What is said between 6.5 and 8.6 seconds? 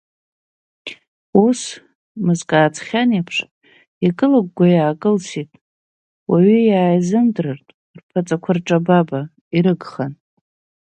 иааизымдырыртә, рԥаҵақәа